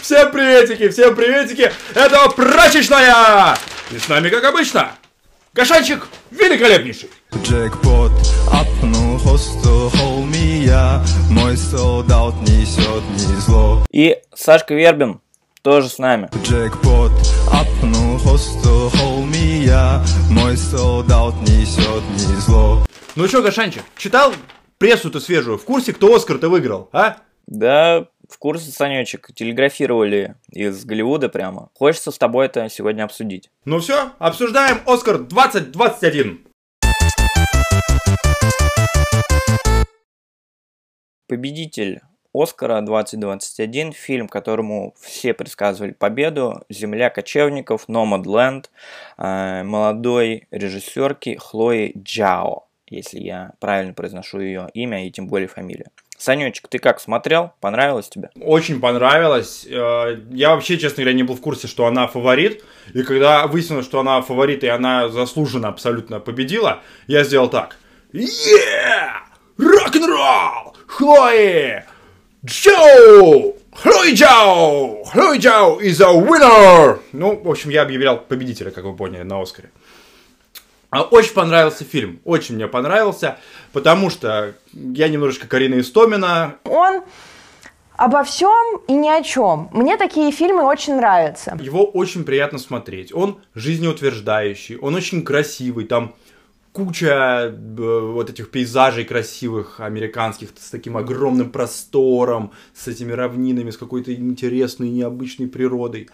[0.00, 1.70] Всем приветики, всем приветики!
[1.94, 3.56] Это прачечная!
[3.90, 4.90] И с нами, как обычно,
[5.52, 7.10] Гашанчик великолепнейший!
[7.44, 8.10] Джекпот,
[8.52, 11.00] апнул хостел, холмия,
[11.30, 13.84] мой солдат несет не зло.
[13.92, 15.20] И Сашка Вербин
[15.62, 16.28] тоже с нами.
[16.42, 17.12] Джекпот,
[17.52, 22.84] апнул хостел, холмия, мой солдат несет не зло.
[23.14, 24.32] Ну что, Гашанчик, читал
[24.80, 25.58] прессу-то свежую?
[25.58, 27.18] В курсе, кто Оскар-то выиграл, а?
[27.46, 31.68] Да, в курсе, Санечек, телеграфировали из Голливуда прямо.
[31.74, 33.50] Хочется с тобой это сегодня обсудить.
[33.66, 36.46] Ну все, обсуждаем Оскар 2021.
[41.28, 42.00] Победитель
[42.32, 48.70] Оскара 2021, фильм, которому все предсказывали победу, «Земля кочевников», «Номадленд»,
[49.18, 55.86] э, молодой режиссерки Хлои Джао, если я правильно произношу ее имя и тем более фамилию.
[56.18, 57.52] Санечек, ты как смотрел?
[57.60, 58.28] Понравилось тебе?
[58.42, 59.66] Очень понравилось.
[59.66, 62.62] Э, Я вообще, честно говоря, не был в курсе, что она фаворит.
[62.92, 67.78] И когда выяснилось, что она фаворит, и она заслуженно абсолютно победила, я сделал так.
[68.12, 69.20] Yeah!
[69.56, 70.76] Рок-н-ролл!
[70.86, 71.84] Хлои!
[72.44, 73.56] Джоу!
[73.72, 75.04] Хлои Джоу!
[75.04, 76.98] Хлои Джоу is a winner!
[77.12, 79.70] Ну, в общем, я объявлял победителя, как вы поняли, на Оскаре.
[80.90, 83.38] А Очень понравился фильм, очень мне понравился,
[83.72, 87.02] потому что я немножечко Карина Истомина, Он
[87.96, 89.68] обо всем и ни о чем.
[89.72, 91.56] Мне такие фильмы очень нравятся.
[91.60, 93.14] Его очень приятно смотреть.
[93.14, 96.14] Он жизнеутверждающий, он очень красивый, там
[96.72, 103.76] куча э, вот этих пейзажей красивых американских с таким огромным простором, с этими равнинами, с
[103.76, 106.08] какой-то интересной, необычной природой.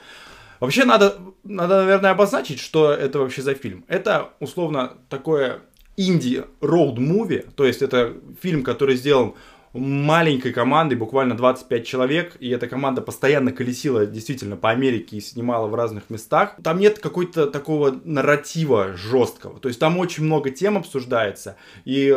[0.60, 3.84] Вообще надо, надо, наверное, обозначить, что это вообще за фильм.
[3.88, 5.60] Это, условно, такое
[5.96, 9.34] инди-роуд-муви, то есть это фильм, который сделан
[9.72, 15.66] маленькой командой, буквально 25 человек, и эта команда постоянно колесила действительно по Америке и снимала
[15.66, 16.56] в разных местах.
[16.62, 22.16] Там нет какой-то такого нарратива жесткого, то есть там очень много тем обсуждается, и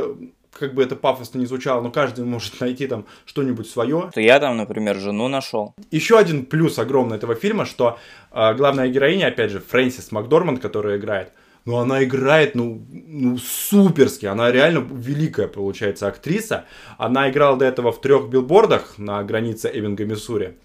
[0.51, 4.09] как бы это пафосно не звучало, но каждый может найти там что-нибудь свое.
[4.13, 5.73] То я там, например, жену нашел.
[5.91, 7.97] Еще один плюс огромный этого фильма, что
[8.31, 11.31] э, главная героиня, опять же, Фрэнсис Макдорманд, которая играет,
[11.65, 14.25] ну, она играет, ну, ну, суперски.
[14.25, 16.65] Она реально великая, получается, актриса.
[16.97, 20.57] Она играла до этого в трех билбордах на границе Эвинга, Миссури.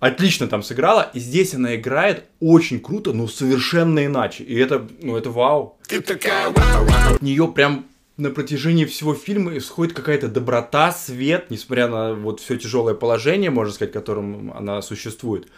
[0.00, 1.10] Отлично там сыграла.
[1.12, 4.44] И здесь она играет очень круто, но совершенно иначе.
[4.44, 5.76] И это, ну, это вау.
[5.90, 7.84] От нее прям
[8.18, 13.72] на протяжении всего фильма исходит какая-то доброта, свет, несмотря на вот все тяжелое положение, можно
[13.72, 15.48] сказать, в котором она существует.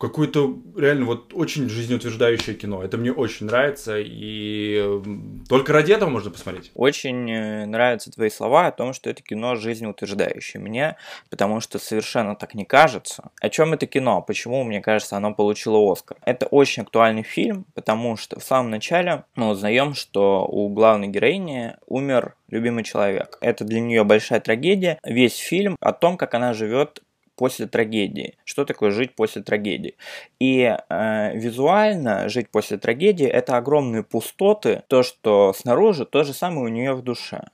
[0.00, 2.82] Какое-то реально вот очень жизнеутверждающее кино.
[2.82, 5.02] Это мне очень нравится, и э,
[5.46, 6.70] только ради этого можно посмотреть.
[6.74, 10.96] Очень э, нравятся твои слова о том, что это кино жизнеутверждающее мне,
[11.28, 13.30] потому что совершенно так не кажется.
[13.42, 14.22] О чем это кино?
[14.22, 16.16] Почему, мне кажется, оно получило Оскар?
[16.24, 21.76] Это очень актуальный фильм, потому что в самом начале мы узнаем, что у главной героини
[21.86, 23.36] умер любимый человек.
[23.42, 24.98] Это для нее большая трагедия.
[25.04, 27.02] Весь фильм о том, как она живет
[27.40, 28.34] после трагедии.
[28.44, 29.94] Что такое жить после трагедии?
[30.38, 36.66] И э, визуально жить после трагедии это огромные пустоты, то, что снаружи, то же самое
[36.66, 37.44] у нее в душе.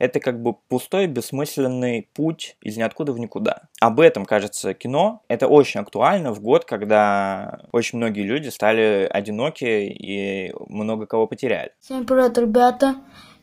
[0.00, 3.68] Это как бы пустой, бессмысленный путь из ниоткуда в никуда.
[3.80, 5.22] Об этом, кажется, кино.
[5.28, 11.70] Это очень актуально в год, когда очень многие люди стали одиноки и много кого потеряли.
[11.78, 12.96] Всем привет, ребята.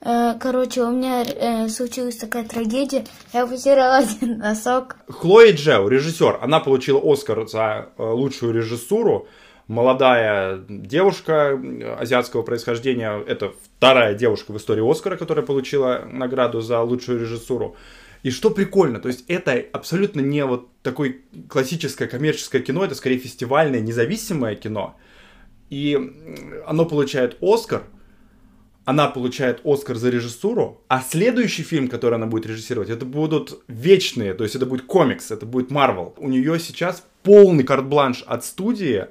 [0.05, 3.03] Э, Короче, у меня э, случилась такая трагедия.
[3.33, 4.97] Я потерял один носок.
[5.09, 9.27] Хлои Джео, режиссер, она получила Оскар за э, лучшую режиссуру.
[9.67, 13.19] Молодая девушка э, азиатского происхождения.
[13.27, 17.75] Это вторая девушка в истории Оскара, которая получила награду за лучшую режиссуру.
[18.22, 21.17] И что прикольно, то есть это абсолютно не вот такое
[21.49, 24.95] классическое коммерческое кино, это скорее фестивальное независимое кино.
[25.69, 25.97] И
[26.66, 27.83] оно получает Оскар,
[28.85, 34.34] она получает Оскар за режиссуру, а следующий фильм, который она будет режиссировать, это будут вечные,
[34.35, 36.14] то есть это будет комикс, это будет Марвел.
[36.17, 39.08] У нее сейчас полный карт-бланш от студии,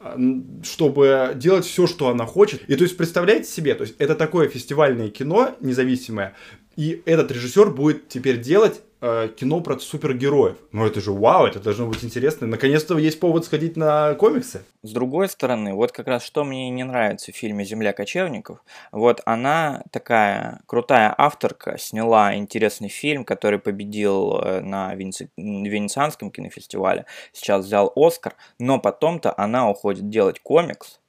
[0.00, 2.68] м, чтобы делать все, что она хочет.
[2.68, 6.34] И то есть представляете себе, то есть это такое фестивальное кино независимое,
[6.76, 10.56] и этот режиссер будет теперь делать э, кино про супергероев.
[10.70, 12.46] Ну это же вау, это должно быть интересно.
[12.46, 14.62] Наконец-то есть повод сходить на комиксы.
[14.82, 19.20] С другой стороны, вот как раз что мне не нравится в фильме «Земля кочевников», вот
[19.26, 27.66] она такая крутая авторка, сняла интересный фильм, который победил э, на Венеци- Венецианском кинофестивале, сейчас
[27.66, 31.00] взял Оскар, но потом-то она уходит делать комикс,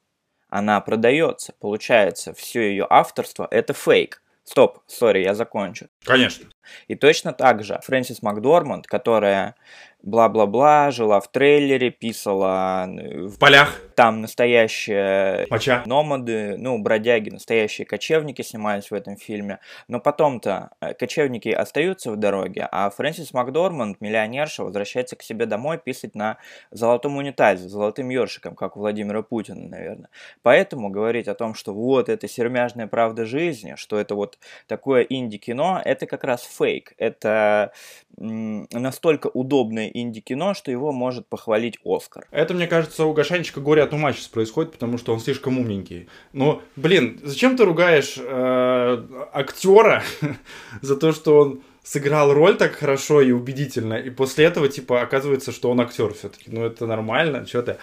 [0.50, 4.23] она продается, получается, все ее авторство это фейк.
[4.44, 5.88] Стоп, сори, я закончу.
[6.04, 6.50] Конечно.
[6.88, 9.56] И точно так же Фрэнсис Макдорманд, которая
[10.04, 13.80] бла-бла-бла, жила в трейлере, писала В полях.
[13.96, 15.84] там настоящие Моча.
[15.86, 19.60] номады, ну, бродяги, настоящие кочевники снимались в этом фильме.
[19.88, 25.78] Но потом-то э, кочевники остаются в дороге, а Фрэнсис Макдорманд, миллионерша, возвращается к себе домой
[25.78, 26.38] писать на
[26.72, 30.10] золотом унитазе, золотым ёршиком, как у Владимира Путина, наверное.
[30.42, 35.82] Поэтому говорить о том, что вот это сермяжная правда жизни, что это вот такое инди-кино,
[35.84, 36.94] это как раз фейк.
[36.98, 37.72] Это
[38.18, 42.28] настолько удобное инди-кино, что его может похвалить Оскар.
[42.32, 46.10] Это, мне кажется, у Гашанчика горе от ума сейчас происходит, потому что он слишком умненький.
[46.34, 50.04] Но, блин, зачем ты ругаешь э, актера
[50.82, 55.52] за то, что он сыграл роль так хорошо и убедительно, и после этого, типа, оказывается,
[55.52, 56.50] что он актер все-таки.
[56.50, 57.78] Ну, это нормально, что ты.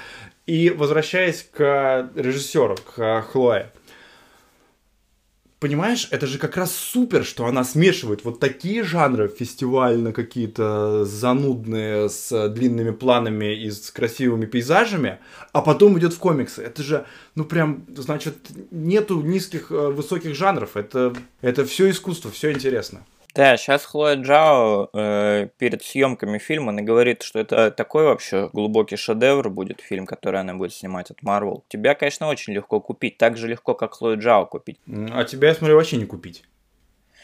[0.46, 3.72] И возвращаясь к режиссеру, к Хлое.
[5.60, 12.08] Понимаешь, это же как раз супер, что она смешивает вот такие жанры фестивально какие-то занудные
[12.08, 15.18] с длинными планами и с красивыми пейзажами,
[15.52, 16.62] а потом идет в комиксы.
[16.62, 17.04] Это же,
[17.34, 18.36] ну прям, значит,
[18.70, 20.78] нету низких, э, высоких жанров.
[20.78, 23.04] Это, это все искусство, все интересно.
[23.34, 28.96] Да, сейчас Хлоя Джао э, перед съемками фильма она говорит, что это такой вообще глубокий
[28.96, 31.62] шедевр будет фильм, который она будет снимать от Marvel.
[31.68, 34.78] Тебя, конечно, очень легко купить, так же легко, как Хлою Джао купить.
[34.88, 36.44] А тебя, я смотрю, вообще не купить.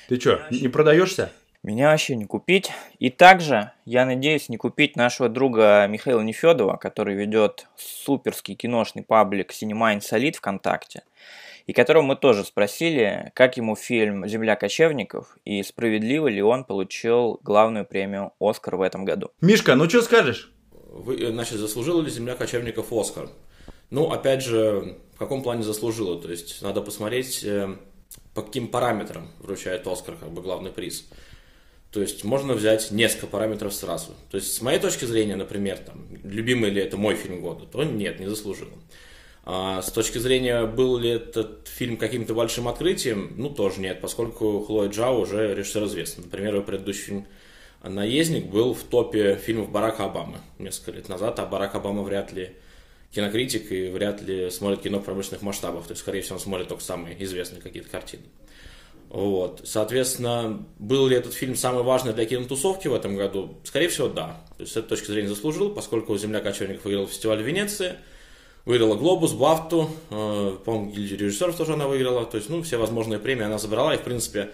[0.09, 1.33] Ты что, не продаешься?
[1.65, 2.71] Меня вообще не купить.
[3.01, 9.51] И также я надеюсь не купить нашего друга Михаила Нефедова, который ведет суперский киношный паблик
[9.51, 11.03] Cinema Insolid ВКонтакте,
[11.67, 17.41] и которого мы тоже спросили, как ему фильм «Земля кочевников» и справедливо ли он получил
[17.43, 19.31] главную премию «Оскар» в этом году.
[19.41, 20.53] Мишка, ну что скажешь?
[20.71, 23.29] Вы, э, значит, заслужила ли земля кочевников Оскар?
[23.91, 26.21] Ну, опять же, в каком плане заслужила?
[26.21, 27.77] То есть надо посмотреть, э,
[28.35, 31.09] по каким параметрам вручает Оскар как бы главный приз.
[31.91, 34.15] То есть можно взять несколько параметров сразу.
[34.31, 37.85] То есть с моей точки зрения, например, там, любимый ли это мой фильм года, то
[37.85, 38.69] нет, не заслужил.
[39.49, 44.65] А с точки зрения, был ли этот фильм каким-то большим открытием, ну тоже нет, поскольку
[44.65, 46.25] Хлоя Джао уже режиссер известный.
[46.25, 47.27] Например, его предыдущий фильм
[47.85, 52.57] «Наездник» был в топе фильмов Барака Обамы несколько лет назад, а Барак Обама вряд ли
[53.13, 55.87] кинокритик и вряд ли смотрит кино промышленных масштабах.
[55.87, 58.25] То есть, скорее всего, он смотрит только самые известные какие-то картины.
[59.11, 59.61] Вот.
[59.63, 63.57] Соответственно, был ли этот фильм самый важный для кинотусовки в этом году?
[63.63, 64.45] Скорее всего, да.
[64.57, 67.95] То есть, с этой точки зрения заслужил, поскольку «Земля кочевников» выиграла фестиваль в Венеции,
[68.67, 72.27] выиграла «Глобус», «Бафту», э, по-моему, гильдию режиссеров тоже она выиграла.
[72.27, 73.95] То есть, ну, все возможные премии она забрала.
[73.95, 74.51] И, в принципе,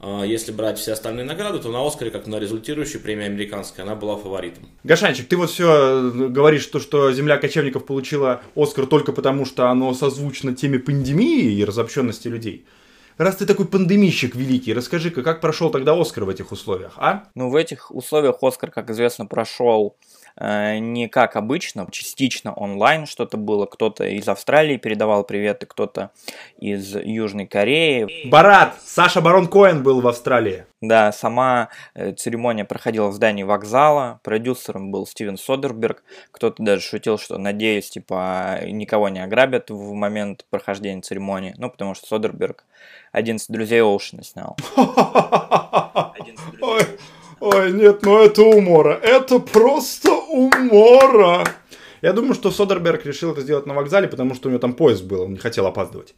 [0.00, 3.96] э, если брать все остальные награды, то на «Оскаре», как на результирующей премии американской, она
[3.96, 4.68] была фаворитом.
[4.84, 9.92] Гашанчик, ты вот все говоришь, то, что «Земля кочевников» получила Оскар только потому, что оно
[9.94, 12.64] созвучно теме пандемии и разобщенности людей.
[13.18, 17.24] Раз ты такой пандемийщик великий, расскажи-ка, как прошел тогда Оскар в этих условиях, а?
[17.34, 23.36] Ну, в этих условиях Оскар, как известно, прошел э, не как обычно, частично онлайн что-то
[23.36, 23.66] было.
[23.66, 26.10] Кто-то из Австралии передавал приветы, кто-то
[26.58, 28.28] из Южной Кореи.
[28.28, 28.74] Барат!
[28.84, 30.66] Саша Барон Коэн был в Австралии.
[30.82, 36.04] Да, сама э, церемония проходила в здании вокзала, продюсером был Стивен Содерберг.
[36.32, 41.54] Кто-то даже шутил, что, надеюсь, типа, никого не ограбят в момент прохождения церемонии.
[41.56, 42.64] Ну, потому что Содерберг
[43.12, 44.56] 11 друзей Оушена снял.
[47.38, 48.98] Ой, нет, ну это умора.
[49.02, 51.44] Это просто умора.
[52.02, 55.04] Я думаю, что Содерберг решил это сделать на вокзале, потому что у него там поезд
[55.04, 56.14] был, он не хотел опаздывать.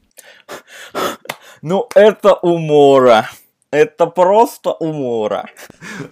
[1.62, 3.28] Ну, это умора.
[3.70, 5.44] Это просто умора.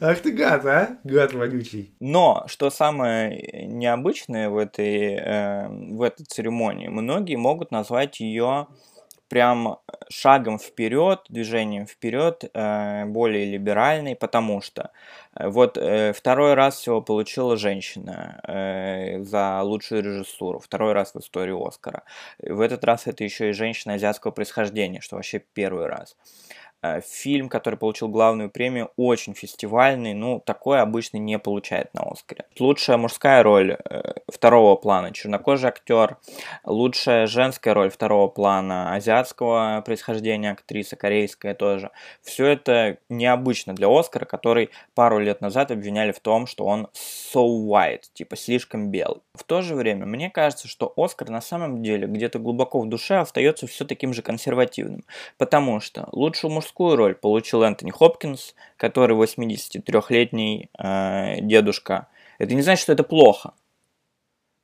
[0.00, 0.98] Ах ты гад, а?
[1.04, 1.94] Гад вонючий.
[2.00, 8.66] Но, что самое необычное в этой, э, в этой церемонии, многие могут назвать ее
[9.28, 9.78] прям
[10.08, 14.90] шагом вперед, движением вперед, э, более либеральной, потому что
[15.34, 21.18] э, вот э, второй раз всего получила женщина э, за лучшую режиссуру, второй раз в
[21.18, 22.04] истории Оскара.
[22.38, 26.16] В этот раз это еще и женщина азиатского происхождения, что вообще первый раз.
[26.86, 32.44] Э, Фильм, который получил главную премию, очень фестивальный, ну, такое обычно не получает на Оскаре.
[32.58, 36.16] Лучшая мужская роль э, второго плана, чернокожий актер.
[36.64, 41.90] Лучшая женская роль второго плана, азиатского происхождения актриса, корейская тоже.
[42.22, 47.46] Все это необычно для Оскара, который пару лет назад обвиняли в том, что он so
[47.66, 49.20] white, типа слишком белый.
[49.34, 53.16] В то же время, мне кажется, что Оскар на самом деле где-то глубоко в душе
[53.16, 55.04] остается все таким же консервативным.
[55.38, 62.08] Потому что лучшую мужскую роль получил Энтони Хопкинс, который 83-летний э, дедушка.
[62.38, 63.52] Это не значит, что это плохо.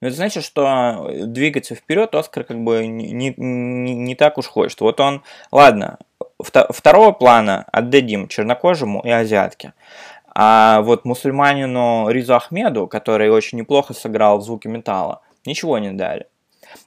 [0.01, 4.81] Но это значит, что двигаться вперед Оскар как бы не, не, не так уж хочет.
[4.81, 5.99] Вот он, ладно,
[6.43, 9.75] вто- второго плана отдадим чернокожему и азиатке.
[10.35, 16.27] А вот мусульманину Ризу Ахмеду, который очень неплохо сыграл в «Звуке металла», ничего не дали.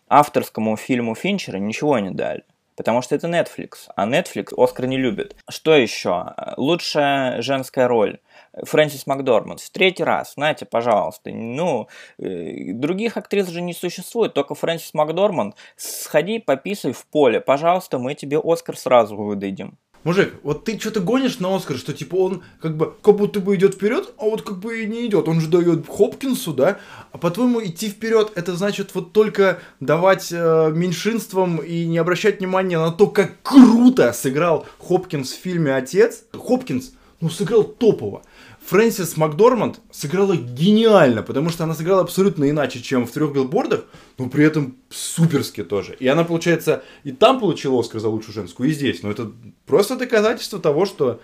[0.10, 2.44] Авторскому фильму Финчера ничего не дали.
[2.76, 5.36] Потому что это Netflix, а Netflix Оскар не любит.
[5.50, 6.34] Что еще?
[6.58, 8.20] Лучшая женская роль.
[8.64, 9.60] Фрэнсис Макдорманд.
[9.62, 11.30] В третий раз, знаете, пожалуйста.
[11.32, 15.56] Ну, э, других актрис же не существует, только Фрэнсис Макдорманд.
[15.76, 17.42] Сходи, пописай в поле.
[17.42, 19.78] Пожалуйста, мы тебе Оскар сразу выдадим.
[20.06, 23.56] Мужик, вот ты что-то гонишь на Оскар, что типа он как бы как будто бы
[23.56, 25.28] идет вперед, а вот как бы и не идет.
[25.28, 26.78] Он же дает Хопкинсу, да?
[27.12, 32.78] А по-твоему идти вперед, это значит вот только давать э, меньшинствам и не обращать внимания
[32.78, 36.26] на то, как круто сыграл Хопкинс в фильме «Отец».
[36.34, 38.22] Хопкинс, ну, сыграл топово.
[38.68, 43.86] Фрэнсис Макдорманд сыграла гениально, потому что она сыграла абсолютно иначе, чем в трех билбордах,
[44.18, 45.96] но при этом суперски тоже.
[46.00, 49.04] И она, получается, и там получила Оскар за лучшую женскую, и здесь.
[49.04, 49.32] Но это
[49.68, 51.22] просто доказательство того, что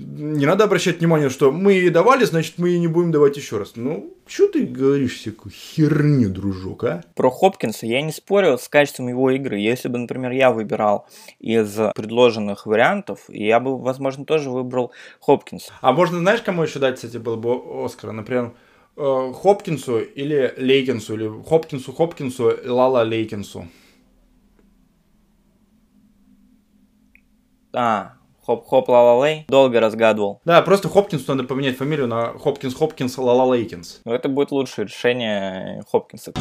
[0.00, 3.58] не надо обращать внимание, что мы ей давали, значит, мы ей не будем давать еще
[3.58, 3.72] раз.
[3.76, 7.04] Ну, что ты говоришь всякую херню, дружок, а?
[7.14, 9.58] Про Хопкинса я не спорил с качеством его игры.
[9.58, 11.06] Если бы, например, я выбирал
[11.38, 15.72] из предложенных вариантов, я бы, возможно, тоже выбрал Хопкинса.
[15.80, 18.12] А можно, знаешь, кому еще дать, кстати, был бы Оскар?
[18.12, 18.52] Например,
[18.96, 23.68] э, Хопкинсу или Лейкинсу, или Хопкинсу, Хопкинсу, Лала Лейкинсу.
[27.72, 28.14] А,
[28.50, 29.44] хоп-хоп ла-ла-лей.
[29.48, 30.40] Долго разгадывал.
[30.44, 34.00] Да, просто Хопкинсу надо поменять фамилию на Хопкинс Хопкинс Лала Лейкинс.
[34.04, 36.32] Но это будет лучшее решение Хопкинса.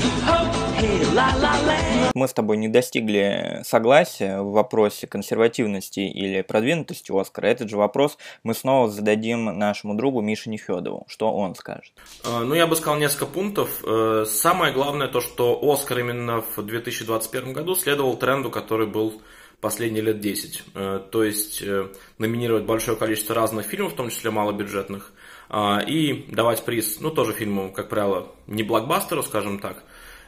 [2.14, 7.48] Мы с тобой не достигли согласия в вопросе консервативности или продвинутости Оскара.
[7.48, 11.06] Этот же вопрос мы снова зададим нашему другу Мише Нефедову.
[11.08, 11.92] Что он скажет?
[12.24, 13.82] А, Ну, я бы сказал несколько пунктов.
[13.86, 19.22] Э, Самое главное то, что Оскар именно в 2021 году следовал тренду, который был
[19.62, 20.64] последние лет 10.
[20.76, 25.12] Э, То есть э, номинировать большое количество разных фильмов, в том числе малобюджетных,
[25.50, 29.84] а, и давать приз, ну, тоже фильму, как правило, не блокбастеру, скажем так,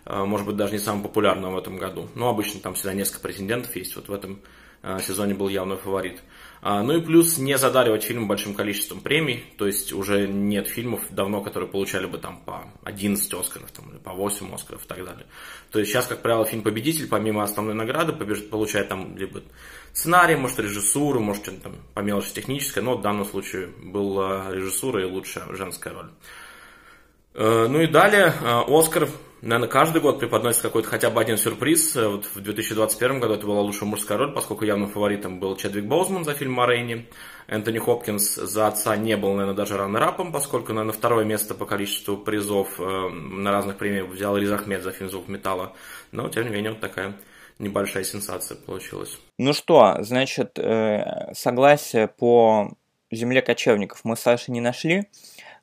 [0.05, 2.10] может быть, даже не самому популярному в этом году.
[2.15, 3.96] Но обычно там всегда несколько претендентов есть.
[3.96, 4.39] Вот в этом
[4.84, 6.22] а, сезоне был явный фаворит.
[6.63, 11.01] А, Ну и плюс не задаривать фильм большим количеством премий, то есть уже нет фильмов
[11.12, 15.05] давно, которые получали бы там по 11 Оскаров, там, или по 8 Оскаров и так
[15.05, 15.25] далее.
[15.72, 19.41] То есть сейчас, как правило, фильм-победитель, помимо основной награды, побеж- получает там либо
[19.93, 25.01] сценарий, может режиссуру, может что-то там по мелочи техническое, но в данном случае была режиссура
[25.01, 26.10] и лучшая женская роль.
[27.34, 29.10] Э, Ну и далее э, Оскар,
[29.42, 31.96] наверное, каждый год преподносит какой-то хотя бы один сюрприз.
[31.96, 35.86] Э, Вот в 2021 году это была лучшая мужская роль, поскольку явным фаворитом был Чедвик
[35.86, 37.08] Боузман за фильм «Морейни».
[37.48, 42.18] Энтони Хопкинс за отца не был, наверное, даже раннерапом, поскольку, наверное, второе место по количеству
[42.18, 45.74] призов э, на разных премиях взял Риз Ахмед за фильм «Звук металла».
[46.12, 47.18] Но, тем не менее, вот такая
[47.60, 49.18] небольшая сенсация получилась.
[49.38, 52.72] Ну что, значит, э, согласие по
[53.12, 55.08] земле кочевников мы с Сашей не нашли,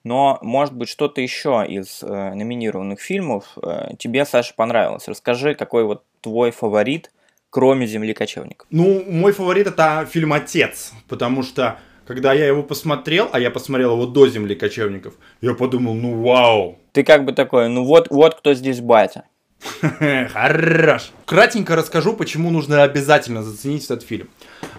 [0.04, 5.08] но, может быть, что-то еще из э, номинированных фильмов э, тебе, Саша, понравилось.
[5.08, 7.10] Расскажи, какой вот твой фаворит,
[7.50, 8.66] кроме земли кочевников.
[8.70, 13.92] Ну, мой фаворит это фильм «Отец», потому что когда я его посмотрел, а я посмотрел
[13.92, 18.36] его до «Земли кочевников», я подумал, ну вау, Ты как бы такой, ну вот, вот
[18.36, 19.24] кто здесь батя.
[20.32, 21.10] Хорош.
[21.26, 24.30] Кратенько расскажу, почему нужно обязательно заценить этот фильм.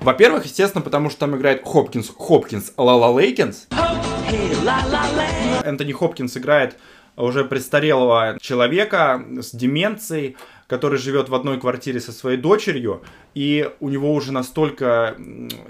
[0.01, 3.67] Во-первых, естественно, потому что там играет Хопкинс, Хопкинс, Лала Лейкинс.
[5.63, 6.77] Энтони Хопкинс играет
[7.15, 13.89] уже престарелого человека с деменцией, который живет в одной квартире со своей дочерью, и у
[13.89, 15.17] него уже настолько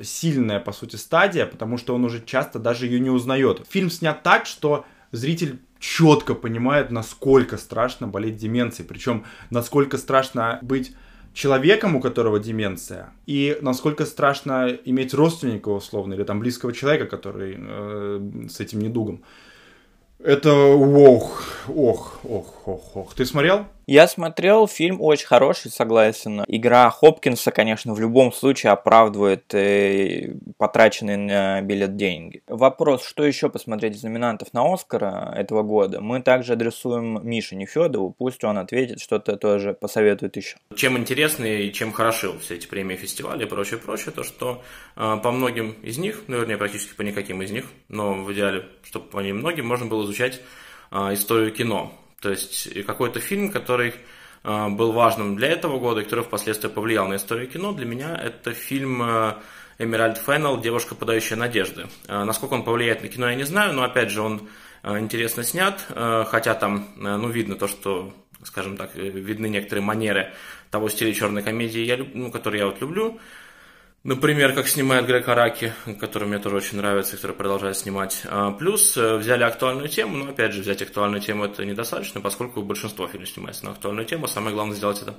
[0.03, 3.65] сильная, по сути, стадия, потому что он уже часто даже ее не узнает.
[3.69, 10.93] Фильм снят так, что зритель четко понимает, насколько страшно болеть деменцией, причем насколько страшно быть
[11.33, 17.55] человеком, у которого деменция, и насколько страшно иметь родственника, условно, или там близкого человека, который
[17.57, 19.23] э, с этим недугом.
[20.19, 23.13] Это ох, ох, ох, ох, ох.
[23.15, 23.67] Ты смотрел?
[23.91, 26.43] Я смотрел, фильм очень хороший, согласен.
[26.47, 32.43] Игра Хопкинса, конечно, в любом случае оправдывает э, потраченные на билет деньги.
[32.45, 38.13] Вопрос, что еще посмотреть из номинантов на Оскара этого года, мы также адресуем Мише Нефедову,
[38.15, 40.57] пусть он ответит, что-то тоже посоветует еще.
[40.75, 44.61] Чем интересны и чем хороши все эти премии фестиваля и прочее, прочее, то что
[44.97, 48.67] э, по многим из них, ну, вернее, практически по никаким из них, но в идеале,
[48.83, 50.39] чтобы по ним многим, можно было изучать
[50.91, 51.91] э, историю кино.
[52.21, 53.93] То есть какой-то фильм, который
[54.43, 58.15] э, был важным для этого года и который впоследствии повлиял на историю кино, для меня
[58.15, 59.35] это фильм э,
[59.77, 61.87] Эмеральд Феннелл «Девушка, подающая надежды».
[62.07, 64.49] Э, насколько он повлияет на кино, я не знаю, но опять же он
[64.81, 65.85] интересно снят,
[66.29, 70.33] хотя там, ну, видно то, что скажем так, видны некоторые манеры
[70.71, 73.19] того стиля черной комедии, я ну, который я вот люблю.
[74.03, 78.21] Например, как снимает Грег Араки, который мне тоже очень нравится, который продолжает снимать.
[78.25, 82.61] А, плюс э, взяли актуальную тему, но опять же, взять актуальную тему это недостаточно, поскольку
[82.61, 84.27] большинство фильмов снимается на актуальную тему.
[84.27, 85.15] Самое главное сделать это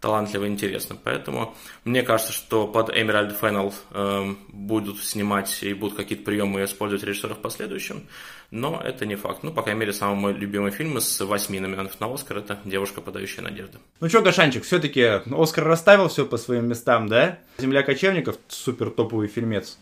[0.00, 0.96] талантливо и интересно.
[1.02, 7.04] Поэтому мне кажется, что под Emerald Fennel э, будут снимать и будут какие-то приемы использовать
[7.04, 8.06] режиссеров в последующем,
[8.50, 9.42] но это не факт.
[9.42, 13.00] Ну, по крайней мере, самый мой любимый фильм из восьми номинантов на Оскар– это «Девушка,
[13.00, 13.78] подающая надежды».
[14.00, 17.38] Ну что, Гашанчик, все-таки Оскар расставил все по своим местам, да?
[17.58, 19.78] «Земля кочевников»– супер топовый фильмец.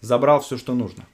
[0.00, 1.04] Забрал все, что нужно.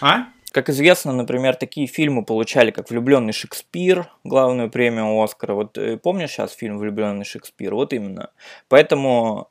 [0.00, 0.26] А?
[0.50, 5.54] Как известно, например, такие фильмы получали, как «Влюбленный Шекспир», главную премию Оскара.
[5.54, 7.74] Вот э, помнишь сейчас фильм «Влюбленный Шекспир»?
[7.74, 8.30] Вот именно.
[8.68, 9.50] Поэтому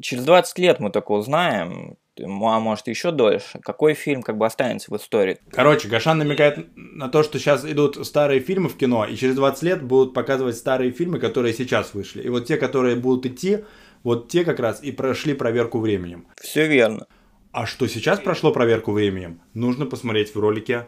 [0.00, 4.90] через 20 лет мы только узнаем, а может еще дольше, какой фильм как бы останется
[4.90, 5.38] в истории.
[5.50, 9.62] Короче, Гашан намекает на то, что сейчас идут старые фильмы в кино, и через 20
[9.62, 12.22] лет будут показывать старые фильмы, которые сейчас вышли.
[12.22, 13.64] И вот те, которые будут идти,
[14.02, 16.26] вот те как раз и прошли проверку временем.
[16.40, 17.06] Все верно.
[17.52, 20.86] А что сейчас прошло проверку временем, нужно посмотреть в ролике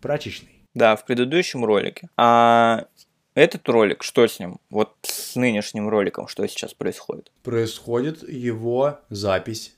[0.00, 0.50] «Прачечный».
[0.74, 2.08] Да, в предыдущем ролике.
[2.16, 2.86] А
[3.34, 4.58] этот ролик, что с ним?
[4.70, 7.32] Вот с нынешним роликом, что сейчас происходит?
[7.42, 9.76] Происходит его запись.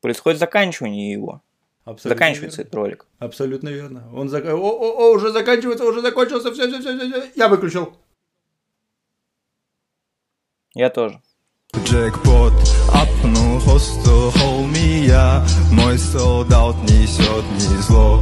[0.00, 1.42] Происходит заканчивание его.
[1.84, 2.68] Абсолютно Заканчивается верно.
[2.68, 3.06] этот ролик.
[3.18, 4.08] Абсолютно верно.
[4.14, 4.44] Он зак...
[4.44, 7.94] о, о, о, уже заканчивается, уже закончился, все, все, все, все, я выключил.
[10.74, 11.20] Я тоже.
[11.84, 12.54] Джекпот,
[12.94, 18.16] апну хосту холмия Мой солдат несет не зло